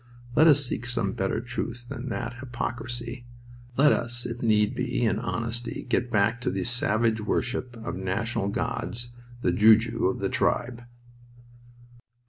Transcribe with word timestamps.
Let 0.35 0.47
us 0.47 0.65
seek 0.65 0.87
some 0.87 1.13
better 1.13 1.39
truth 1.39 1.87
than 1.87 2.09
that 2.09 2.37
hypocrisy! 2.39 3.27
Let 3.77 3.91
us, 3.91 4.25
if 4.25 4.41
need 4.41 4.73
be, 4.73 5.05
in 5.05 5.19
honesty, 5.19 5.85
get 5.87 6.09
back 6.09 6.41
to 6.41 6.49
the 6.49 6.63
savage 6.63 7.21
worship 7.21 7.77
of 7.77 7.95
national 7.95 8.47
gods, 8.47 9.11
the 9.41 9.51
Ju 9.51 9.75
ju 9.75 10.07
of 10.07 10.19
the 10.19 10.27
tribe." 10.29 10.85